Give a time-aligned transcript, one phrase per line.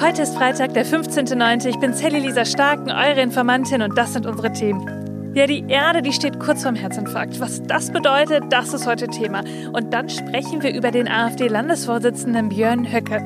[0.00, 1.66] Heute ist Freitag, der 15.09.
[1.66, 5.32] Ich bin Sally Lisa Starken, eure Informantin und das sind unsere Themen.
[5.34, 7.40] Ja, die Erde, die steht kurz vorm Herzinfarkt.
[7.40, 9.42] Was das bedeutet, das ist heute Thema.
[9.72, 13.20] Und dann sprechen wir über den AfD-Landesvorsitzenden Björn Höcke.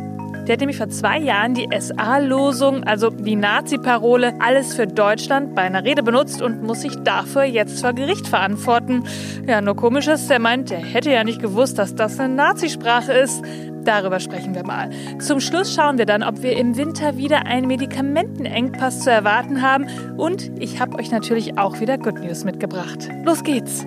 [0.46, 5.62] Der hat nämlich vor zwei Jahren die SA-Losung, also die Nazi-Parole, alles für Deutschland bei
[5.62, 9.04] einer Rede benutzt und muss sich dafür jetzt vor Gericht verantworten.
[9.46, 13.12] Ja, nur komisch ist, der meint, er hätte ja nicht gewusst, dass das eine Nazisprache
[13.12, 13.44] ist.
[13.85, 14.90] Darüber sprechen wir mal.
[15.19, 19.86] Zum Schluss schauen wir dann, ob wir im Winter wieder einen Medikamentenengpass zu erwarten haben.
[20.16, 23.08] Und ich habe euch natürlich auch wieder Good News mitgebracht.
[23.24, 23.84] Los geht's!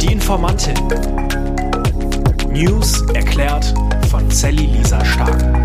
[0.00, 0.74] Die Informantin.
[2.50, 3.74] News erklärt
[4.10, 5.63] von Sally Lisa Stark.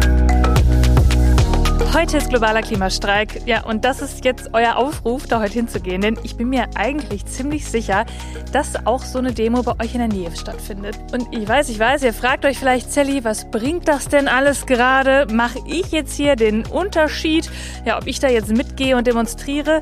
[1.91, 3.47] Heute ist globaler Klimastreik.
[3.47, 6.01] Ja, und das ist jetzt euer Aufruf, da heute hinzugehen.
[6.01, 8.05] Denn ich bin mir eigentlich ziemlich sicher,
[8.53, 10.97] dass auch so eine Demo bei euch in der Nähe stattfindet.
[11.11, 14.67] Und ich weiß, ich weiß, ihr fragt euch vielleicht, Sally, was bringt das denn alles
[14.67, 15.25] gerade?
[15.33, 17.49] Mache ich jetzt hier den Unterschied?
[17.85, 19.79] Ja, ob ich da jetzt mitgehe und demonstriere?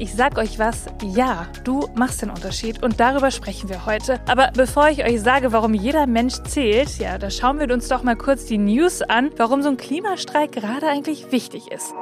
[0.00, 4.18] Ich sag euch was, ja, du machst den Unterschied und darüber sprechen wir heute.
[4.26, 8.02] Aber bevor ich euch sage, warum jeder Mensch zählt, ja, da schauen wir uns doch
[8.02, 11.92] mal kurz die News an, warum so ein Klimastreik gerade eigentlich wichtig ist.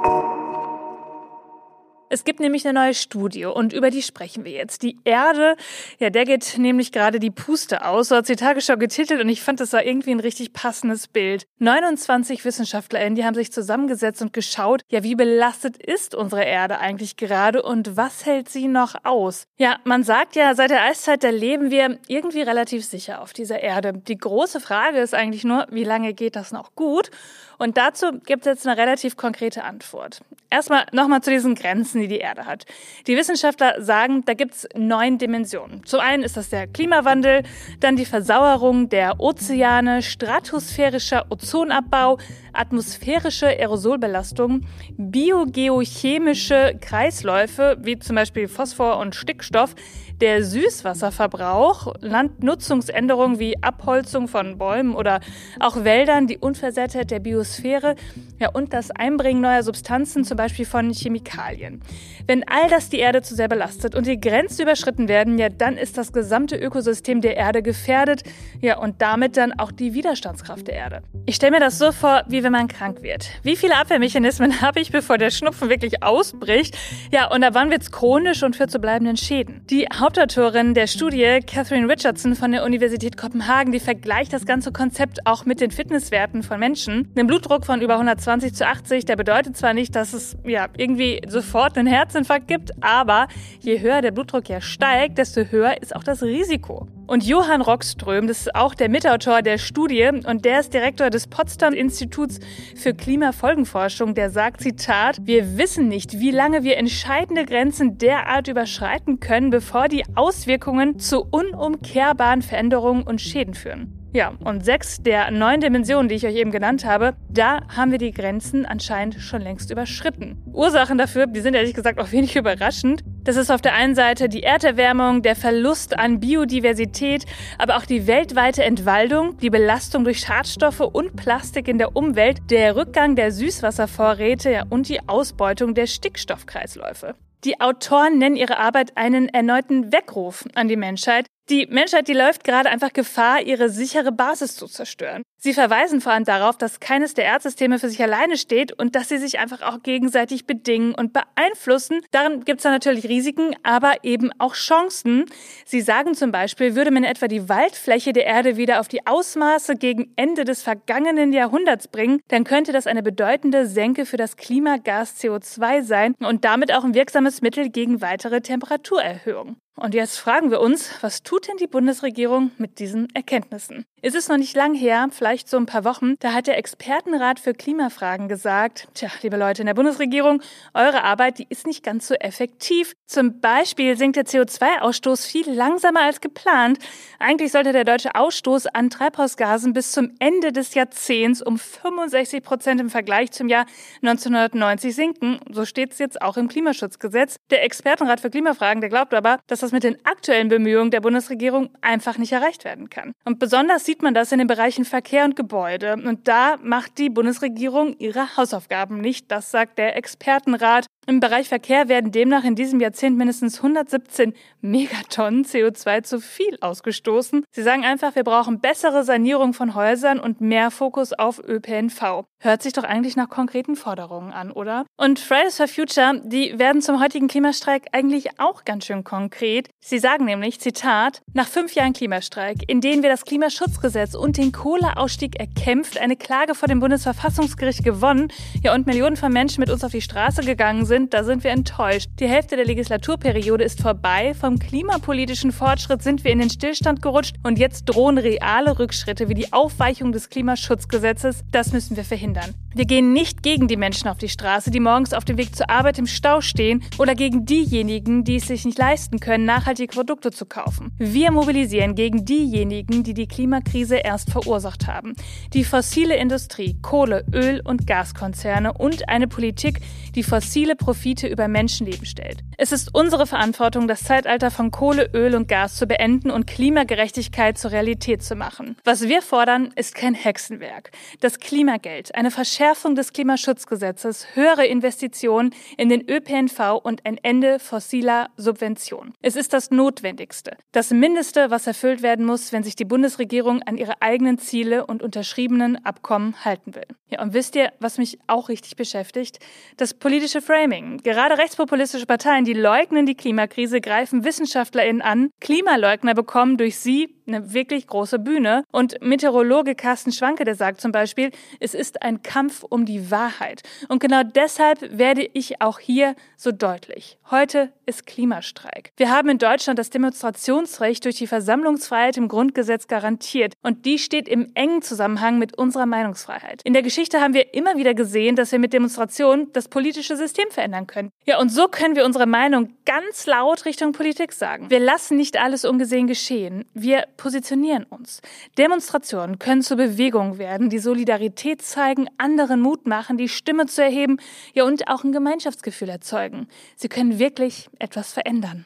[2.11, 4.83] Es gibt nämlich eine neue Studie und über die sprechen wir jetzt.
[4.83, 5.57] Die Erde,
[5.99, 9.43] ja, der geht nämlich gerade die Puste aus, so hat sie Tagesschau getitelt und ich
[9.43, 11.47] fand, das war irgendwie ein richtig passendes Bild.
[11.59, 17.17] 29 WissenschaftlerInnen, die haben sich zusammengesetzt und geschaut, ja, wie belastet ist unsere Erde eigentlich
[17.17, 19.45] gerade und was hält sie noch aus?
[19.59, 23.61] Ja, man sagt ja, seit der Eiszeit, da leben wir irgendwie relativ sicher auf dieser
[23.61, 23.93] Erde.
[23.93, 27.11] Die große Frage ist eigentlich nur, wie lange geht das noch gut?
[27.59, 30.21] Und dazu gibt es jetzt eine relativ konkrete Antwort.
[30.49, 32.65] Erstmal nochmal zu diesen Grenzen, die die Erde hat.
[33.07, 35.85] Die Wissenschaftler sagen, da gibt es neun Dimensionen.
[35.85, 37.43] Zum einen ist das der Klimawandel,
[37.81, 42.19] dann die Versauerung der Ozeane, stratosphärischer Ozonabbau,
[42.59, 44.63] atmosphärische Aerosolbelastung,
[44.97, 49.75] biogeochemische Kreisläufe, wie zum Beispiel Phosphor und Stickstoff,
[50.21, 55.21] der Süßwasserverbrauch, Landnutzungsänderungen wie Abholzung von Bäumen oder
[55.61, 57.95] auch Wäldern, die Unversehrtheit der Biosphäre
[58.41, 61.83] ja, und das Einbringen neuer Substanzen, zum Beispiel von Chemikalien.
[62.27, 65.77] Wenn all das die Erde zu sehr belastet und die Grenzen überschritten werden, ja, dann
[65.77, 68.23] ist das gesamte Ökosystem der Erde gefährdet,
[68.61, 71.03] ja, und damit dann auch die Widerstandskraft der Erde.
[71.27, 73.29] Ich stelle mir das so vor, wie wenn man krank wird.
[73.43, 76.77] Wie viele Abwehrmechanismen habe ich, bevor der Schnupfen wirklich ausbricht?
[77.11, 79.63] Ja, und ab wann wird es chronisch und führt zu bleibenden Schäden?
[79.71, 85.27] Die Hauptautorin der Studie, Catherine Richardson von der Universität Kopenhagen, die vergleicht das ganze Konzept
[85.27, 87.13] auch mit den Fitnesswerten von Menschen.
[87.17, 91.21] Ein Blutdruck von über 120 zu 80, der bedeutet zwar nicht, dass es ja irgendwie
[91.27, 93.29] sofort einen Herzinfarkt gibt, aber
[93.61, 96.89] je höher der Blutdruck ja steigt, desto höher ist auch das Risiko.
[97.09, 101.27] Und Johann Rockström, das ist auch der Mitautor der Studie und der ist Direktor des
[101.27, 102.39] Potsdam Instituts
[102.77, 109.21] für Klimafolgenforschung, der sagt, Zitat, wir wissen nicht, wie lange wir entscheidende Grenzen derart überschreiten
[109.21, 113.98] können, bevor die Auswirkungen zu unumkehrbaren Veränderungen und Schäden führen.
[114.15, 117.99] Ja, und sechs der neun Dimensionen, die ich euch eben genannt habe, da haben wir
[117.99, 120.43] die Grenzen anscheinend schon längst überschritten.
[120.55, 123.05] Ursachen dafür, die sind ehrlich gesagt auch wenig überraschend.
[123.23, 127.27] Das ist auf der einen Seite die Erderwärmung, der Verlust an Biodiversität,
[127.59, 132.77] aber auch die weltweite Entwaldung, die Belastung durch Schadstoffe und Plastik in der Umwelt, der
[132.77, 137.15] Rückgang der Süßwasservorräte und die Ausbeutung der Stickstoffkreisläufe.
[137.45, 142.45] Die Autoren nennen ihre Arbeit einen erneuten Weckruf an die Menschheit, die Menschheit, die läuft
[142.45, 145.23] gerade einfach Gefahr, ihre sichere Basis zu zerstören.
[145.41, 149.09] Sie verweisen vor allem darauf, dass keines der Erdsysteme für sich alleine steht und dass
[149.09, 152.01] sie sich einfach auch gegenseitig bedingen und beeinflussen.
[152.11, 155.27] Darin gibt es dann natürlich Risiken, aber eben auch Chancen.
[155.65, 159.77] Sie sagen zum Beispiel, würde man etwa die Waldfläche der Erde wieder auf die Ausmaße
[159.77, 165.21] gegen Ende des vergangenen Jahrhunderts bringen, dann könnte das eine bedeutende Senke für das Klimagas
[165.23, 169.57] CO2 sein und damit auch ein wirksames Mittel gegen weitere Temperaturerhöhungen.
[169.81, 173.87] Und jetzt fragen wir uns, was tut denn die Bundesregierung mit diesen Erkenntnissen?
[174.01, 177.41] Ist es noch nicht lang her, vielleicht so ein paar Wochen, da hat der Expertenrat
[177.41, 180.41] für Klimafragen gesagt, tja, liebe Leute in der Bundesregierung,
[180.73, 182.95] eure Arbeit, die ist nicht ganz so effektiv.
[183.07, 186.79] Zum Beispiel sinkt der CO2-Ausstoß viel langsamer als geplant.
[187.19, 192.81] Eigentlich sollte der deutsche Ausstoß an Treibhausgasen bis zum Ende des Jahrzehnts um 65 Prozent
[192.81, 193.67] im Vergleich zum Jahr
[194.03, 195.41] 1990 sinken.
[195.51, 197.37] So steht es jetzt auch im Klimaschutzgesetz.
[197.51, 201.71] Der Expertenrat für Klimafragen, der glaubt aber, dass das mit den aktuellen Bemühungen der Bundesregierung
[201.81, 203.13] einfach nicht erreicht werden kann.
[203.25, 205.95] Und besonders sieht man das in den Bereichen Verkehr und Gebäude.
[205.95, 209.31] Und da macht die Bundesregierung ihre Hausaufgaben nicht.
[209.31, 210.87] Das sagt der Expertenrat.
[211.09, 217.47] Im Bereich Verkehr werden demnach in diesem Jahrzehnt mindestens 117 Megatonnen CO2 zu viel ausgestoßen.
[217.51, 222.27] Sie sagen einfach, wir brauchen bessere Sanierung von Häusern und mehr Fokus auf ÖPNV.
[222.41, 224.85] Hört sich doch eigentlich nach konkreten Forderungen an, oder?
[224.99, 229.71] Und Fridays for Future, die werden zum heutigen Klimastreik eigentlich auch ganz schön konkret.
[229.81, 234.53] Sie sagen nämlich, Zitat, nach fünf Jahren Klimastreik, in denen wir das Klimaschutzgesetz und den
[234.53, 238.29] Kohleausstieg erkämpft, eine Klage vor dem Bundesverfassungsgericht gewonnen,
[238.63, 241.53] ja und Millionen von Menschen mit uns auf die Straße gegangen sind, da sind wir
[241.53, 242.11] enttäuscht.
[242.19, 247.37] Die Hälfte der Legislaturperiode ist vorbei, vom klimapolitischen Fortschritt sind wir in den Stillstand gerutscht
[247.45, 251.45] und jetzt drohen reale Rückschritte wie die Aufweichung des Klimaschutzgesetzes.
[251.53, 252.55] Das müssen wir verhindern.
[252.75, 255.71] Wir gehen nicht gegen die Menschen auf die Straße, die morgens auf dem Weg zur
[255.71, 260.31] Arbeit im Stau stehen oder gegen diejenigen, die es sich nicht leisten können, nachhaltige Produkte
[260.31, 260.93] zu kaufen.
[260.99, 265.15] Wir mobilisieren gegen diejenigen, die die Klimakrise erst verursacht haben.
[265.55, 269.81] Die fossile Industrie, Kohle, Öl und Gaskonzerne und eine Politik,
[270.15, 272.39] die fossile Profite über Menschenleben stellt.
[272.57, 277.59] Es ist unsere Verantwortung, das Zeitalter von Kohle, Öl und Gas zu beenden und Klimagerechtigkeit
[277.59, 278.75] zur Realität zu machen.
[278.85, 280.91] Was wir fordern, ist kein Hexenwerk.
[281.21, 288.31] Das Klimageld, eine Verschärfung des Klimaschutzgesetzes, höhere Investitionen in den ÖPNV und ein Ende fossiler
[288.39, 289.13] Subventionen.
[289.21, 290.57] Es ist das Notwendigste.
[290.73, 295.03] Das Mindeste, was erfüllt werden muss, wenn sich die Bundesregierung an ihre eigenen Ziele und
[295.03, 296.87] unterschriebenen Abkommen halten will.
[297.11, 299.39] Ja, und wisst ihr, was mich auch richtig beschäftigt?
[299.77, 300.99] Das politische Framing.
[301.03, 305.31] Gerade rechtspopulistische Parteien, die leugnen die Klimakrise, greifen WissenschaftlerInnen an.
[305.41, 308.65] Klimaleugner bekommen durch sie eine wirklich große Bühne.
[308.73, 311.31] Und Meteorologe Carsten Schwanke, der sagt zum Beispiel,
[311.61, 313.63] es ist ein Kampf um die Wahrheit.
[313.89, 317.19] Und genau deshalb werde ich auch hier so deutlich.
[317.31, 318.91] Heute ist Klimastreik.
[318.97, 323.55] Wir haben in Deutschland das Demonstrationsrecht durch die Versammlungsfreiheit im Grundgesetz garantiert.
[323.63, 326.63] Und die steht im engen Zusammenhang mit unserer Meinungsfreiheit.
[326.65, 330.51] In der Geschichte haben wir immer wieder gesehen, dass wir mit Demonstrationen das politische System
[330.51, 331.11] verändern können.
[331.25, 334.71] Ja, und so können wir unsere Meinung ganz laut Richtung Politik sagen.
[334.71, 336.65] Wir lassen nicht alles ungesehen geschehen.
[336.75, 338.23] Wir positionieren uns.
[338.57, 344.17] Demonstrationen können zur Bewegung werden, die Solidarität zeigen, anderen Mut machen, die Stimme zu erheben,
[344.55, 346.49] ja und auch ein Gemeinschaftsgefühl erzeugen.
[346.77, 348.65] Sie können wirklich etwas verändern.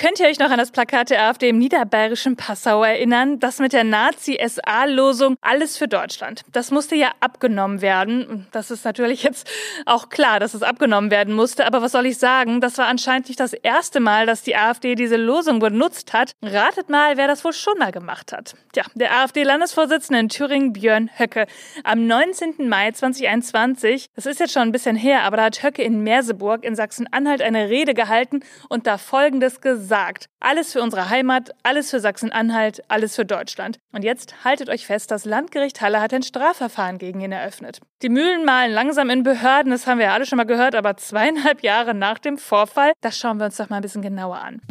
[0.00, 3.38] Könnt ihr euch noch an das Plakat der AfD im niederbayerischen Passau erinnern?
[3.38, 6.40] Das mit der Nazi-SA-Losung Alles für Deutschland.
[6.52, 8.46] Das musste ja abgenommen werden.
[8.50, 9.46] Das ist natürlich jetzt
[9.84, 11.66] auch klar, dass es abgenommen werden musste.
[11.66, 12.62] Aber was soll ich sagen?
[12.62, 16.32] Das war anscheinend nicht das erste Mal, dass die AfD diese Losung benutzt hat.
[16.40, 18.54] Ratet mal, wer das wohl schon mal gemacht hat.
[18.72, 21.46] Tja, der AfD-Landesvorsitzende in Thüringen, Björn Höcke.
[21.84, 22.70] Am 19.
[22.70, 26.64] Mai 2021, das ist jetzt schon ein bisschen her, aber da hat Höcke in Merseburg
[26.64, 30.26] in Sachsen-Anhalt eine Rede gehalten und da Folgendes gesagt sagt.
[30.40, 33.78] Alles für unsere Heimat, alles für Sachsen-Anhalt, alles für Deutschland.
[33.92, 37.80] Und jetzt haltet euch fest, das Landgericht Halle hat ein Strafverfahren gegen ihn eröffnet.
[38.00, 40.96] Die Mühlen malen langsam in Behörden, das haben wir ja alle schon mal gehört, aber
[40.96, 44.62] zweieinhalb Jahre nach dem Vorfall, das schauen wir uns doch mal ein bisschen genauer an.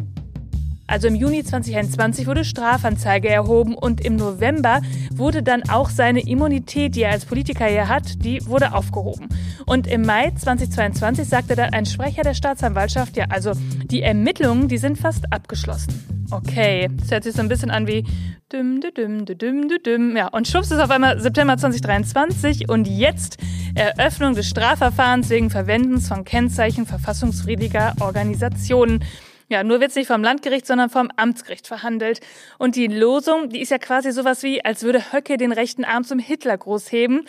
[0.89, 4.81] Also im Juni 2021 wurde Strafanzeige erhoben und im November
[5.13, 9.29] wurde dann auch seine Immunität, die er als Politiker hier hat, die wurde aufgehoben.
[9.67, 13.51] Und im Mai 2022 sagte dann ein Sprecher der Staatsanwaltschaft, ja, also
[13.85, 16.25] die Ermittlungen, die sind fast abgeschlossen.
[16.31, 18.03] Okay, das hört sich so ein bisschen an wie
[18.51, 20.17] düm, düm, düm, düm, düm.
[20.17, 23.37] Ja, und schwupps ist auf einmal September 2023 und jetzt
[23.75, 29.03] Eröffnung des Strafverfahrens wegen Verwendens von Kennzeichen verfassungsfriediger Organisationen.
[29.49, 32.21] Ja, nur wird es nicht vom Landgericht, sondern vom Amtsgericht verhandelt.
[32.59, 36.03] Und die Losung, die ist ja quasi sowas wie, als würde Höcke den rechten Arm
[36.03, 37.25] zum Hitlergruß heben.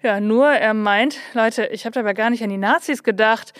[0.00, 3.52] Ja, nur er meint, Leute, ich habe dabei gar nicht an die Nazis gedacht.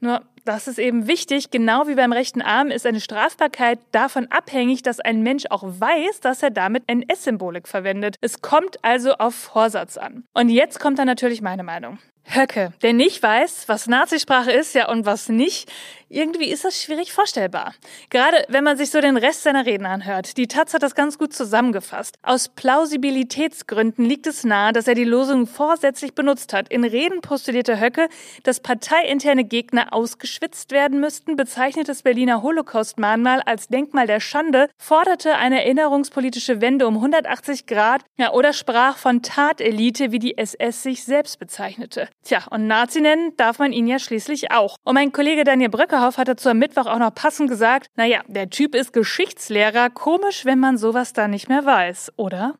[0.00, 4.82] Nur, das ist eben wichtig, genau wie beim rechten Arm ist eine Strafbarkeit davon abhängig,
[4.82, 8.16] dass ein Mensch auch weiß, dass er damit NS-Symbolik verwendet.
[8.20, 10.24] Es kommt also auf Vorsatz an.
[10.34, 11.98] Und jetzt kommt dann natürlich meine Meinung.
[12.28, 15.70] Höcke, der nicht weiß, was Nazisprache ist, ja und was nicht,
[16.08, 17.74] irgendwie ist das schwierig vorstellbar.
[18.10, 20.36] Gerade wenn man sich so den Rest seiner Reden anhört.
[20.36, 22.16] Die Taz hat das ganz gut zusammengefasst.
[22.22, 26.68] Aus Plausibilitätsgründen liegt es nahe, dass er die Losung vorsätzlich benutzt hat.
[26.68, 28.08] In Reden postulierte Höcke,
[28.44, 35.34] dass parteiinterne Gegner ausgeschwitzt werden müssten, bezeichnete das Berliner Holocaust-Mahnmal als Denkmal der Schande, forderte
[35.34, 41.04] eine erinnerungspolitische Wende um 180 Grad, ja, oder sprach von Tatelite, wie die SS sich
[41.04, 42.08] selbst bezeichnete.
[42.22, 44.76] Tja, und Nazi nennen darf man ihn ja schließlich auch.
[44.84, 48.22] Und mein Kollege Daniel Bröcker Böckerhoff hat dazu am Mittwoch auch noch passend gesagt, naja,
[48.26, 52.58] der Typ ist Geschichtslehrer, komisch, wenn man sowas da nicht mehr weiß, oder?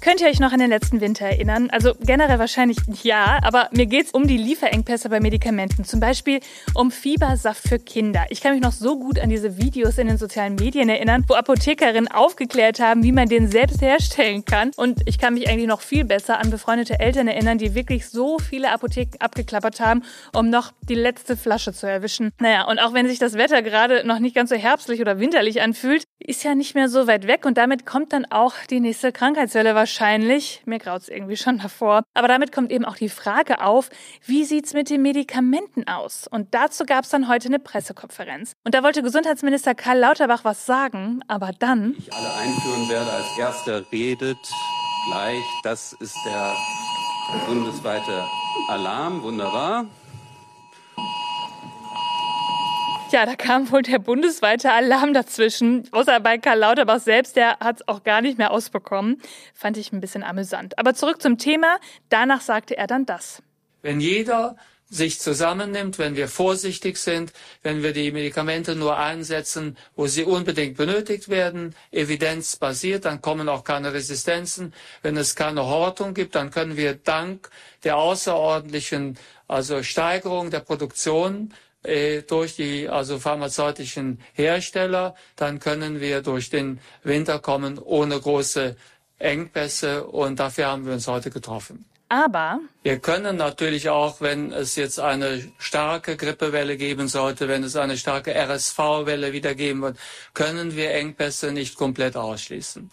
[0.00, 1.70] Könnt ihr euch noch an den letzten Winter erinnern?
[1.70, 5.84] Also generell wahrscheinlich ja, aber mir geht es um die Lieferengpässe bei Medikamenten.
[5.84, 6.38] Zum Beispiel
[6.74, 8.24] um Fiebersaft für Kinder.
[8.28, 11.34] Ich kann mich noch so gut an diese Videos in den sozialen Medien erinnern, wo
[11.34, 14.70] Apothekerinnen aufgeklärt haben, wie man den selbst herstellen kann.
[14.76, 18.38] Und ich kann mich eigentlich noch viel besser an befreundete Eltern erinnern, die wirklich so
[18.38, 22.30] viele Apotheken abgeklappert haben, um noch die letzte Flasche zu erwischen.
[22.38, 25.60] Naja, und auch wenn sich das Wetter gerade noch nicht ganz so herbstlich oder winterlich
[25.60, 29.12] anfühlt, ist ja nicht mehr so weit weg und damit kommt dann auch die nächste
[29.12, 30.60] Krankheitswelle wahrscheinlich wahrscheinlich.
[30.66, 32.02] Mir graut's irgendwie schon davor.
[32.12, 33.88] Aber damit kommt eben auch die Frage auf,
[34.26, 36.28] wie sieht's mit den Medikamenten aus?
[36.28, 38.52] Und dazu gab's dann heute eine Pressekonferenz.
[38.64, 41.94] Und da wollte Gesundheitsminister Karl Lauterbach was sagen, aber dann...
[41.98, 44.36] Ich alle einführen werde, als erster redet
[45.08, 46.54] gleich, das ist der
[47.46, 48.24] bundesweite
[48.68, 49.22] Alarm.
[49.22, 49.86] Wunderbar.
[53.10, 55.88] Ja, da kam wohl der bundesweite Alarm dazwischen.
[55.92, 59.22] Außer bei Karl Lauterbach selbst, der hat es auch gar nicht mehr ausbekommen.
[59.54, 60.78] Fand ich ein bisschen amüsant.
[60.78, 61.78] Aber zurück zum Thema.
[62.10, 63.42] Danach sagte er dann das.
[63.80, 64.56] Wenn jeder
[64.90, 70.76] sich zusammennimmt, wenn wir vorsichtig sind, wenn wir die Medikamente nur einsetzen, wo sie unbedingt
[70.76, 74.74] benötigt werden, evidenzbasiert, dann kommen auch keine Resistenzen.
[75.02, 77.50] Wenn es keine Hortung gibt, dann können wir dank
[77.84, 81.54] der außerordentlichen also Steigerung der Produktion
[81.88, 88.76] äh, durch die also pharmazeutischen Hersteller, dann können wir durch den Winter kommen ohne große
[89.18, 91.84] Engpässe und dafür haben wir uns heute getroffen.
[92.10, 97.76] Aber wir können natürlich auch, wenn es jetzt eine starke Grippewelle geben sollte, wenn es
[97.76, 99.98] eine starke RSV-Welle wieder geben wird,
[100.32, 102.90] können wir Engpässe nicht komplett ausschließen.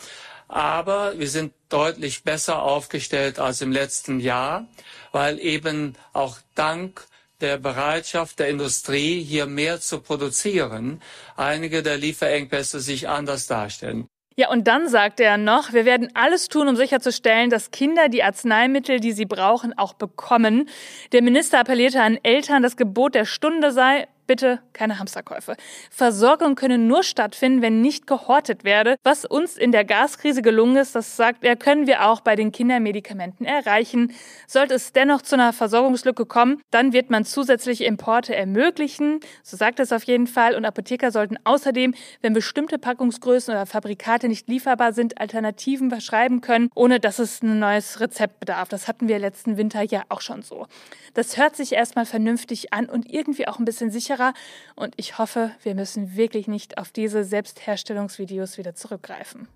[0.47, 4.67] Aber wir sind deutlich besser aufgestellt als im letzten Jahr,
[5.11, 7.05] weil eben auch dank
[7.41, 11.01] der Bereitschaft der Industrie, hier mehr zu produzieren,
[11.35, 14.07] einige der Lieferengpässe sich anders darstellen.
[14.37, 18.21] Ja, und dann sagt er noch, wir werden alles tun, um sicherzustellen, dass Kinder die
[18.21, 20.67] Arzneimittel, die sie brauchen, auch bekommen.
[21.13, 25.55] Der Minister appellierte an Eltern, das Gebot der Stunde sei, bitte keine Hamsterkäufe.
[25.89, 28.97] Versorgung könne nur stattfinden, wenn nicht gehortet werde.
[29.03, 32.51] Was uns in der Gaskrise gelungen ist, das sagt er, können wir auch bei den
[32.51, 34.13] Kindermedikamenten erreichen.
[34.47, 39.19] Sollte es dennoch zu einer Versorgungslücke kommen, dann wird man zusätzliche Importe ermöglichen.
[39.43, 40.55] So sagt es auf jeden Fall.
[40.55, 46.69] Und Apotheker sollten außerdem, wenn bestimmte Packungsgrößen oder Fabrikate nicht lieferbar sind, Alternativen verschreiben können,
[46.75, 48.69] ohne dass es ein neues Rezept bedarf.
[48.69, 50.67] Das hatten wir letzten Winter ja auch schon so.
[51.13, 54.33] Das hört sich erstmal vernünftig an und irgendwie auch ein bisschen sicherer sicherer.
[54.75, 59.47] Und ich hoffe, wir müssen wirklich nicht auf diese Selbstherstellungsvideos wieder zurückgreifen.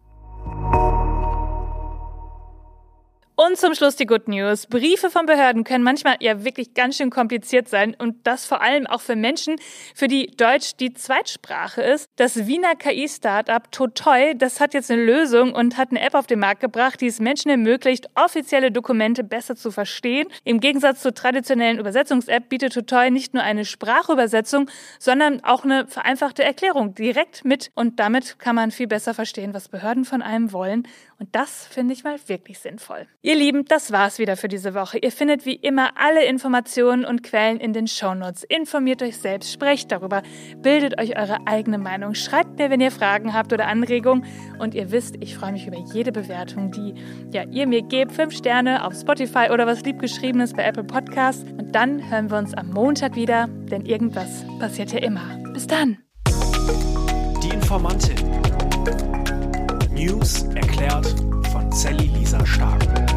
[3.50, 4.68] Und zum Schluss die Good News.
[4.68, 8.86] Briefe von Behörden können manchmal ja wirklich ganz schön kompliziert sein und das vor allem
[8.86, 9.56] auch für Menschen,
[9.96, 12.12] für die Deutsch die Zweitsprache ist.
[12.18, 16.38] Das Wiener KI-Startup Totoy, das hat jetzt eine Lösung und hat eine App auf den
[16.38, 20.28] Markt gebracht, die es Menschen ermöglicht, offizielle Dokumente besser zu verstehen.
[20.44, 26.44] Im Gegensatz zur traditionellen Übersetzungs-App bietet Totoy nicht nur eine Sprachübersetzung, sondern auch eine vereinfachte
[26.44, 30.88] Erklärung direkt mit und damit kann man viel besser verstehen, was Behörden von einem wollen
[31.20, 33.06] und das finde ich mal wirklich sinnvoll.
[33.22, 34.98] Ihr Lieben, das war's wieder für diese Woche.
[34.98, 38.44] Ihr findet wie immer alle Informationen und Quellen in den Shownotes.
[38.44, 40.24] Informiert euch selbst, sprecht darüber,
[40.58, 44.26] bildet euch eure eigene Meinung, schreibt mir, wenn ihr Fragen habt oder Anregungen.
[44.60, 46.96] Und ihr wisst, ich freue mich über jede Bewertung, die
[47.32, 48.12] ja, ihr mir gebt.
[48.12, 51.44] Fünf Sterne auf Spotify oder was liebgeschriebenes bei Apple Podcasts.
[51.44, 55.38] Und dann hören wir uns am Montag wieder, denn irgendwas passiert ja immer.
[55.54, 55.98] Bis dann.
[57.42, 58.18] Die Informantin.
[59.94, 61.16] News erklärt
[61.54, 63.09] von Sally Lisa Stark.